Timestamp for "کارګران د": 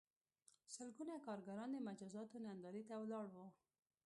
1.25-1.77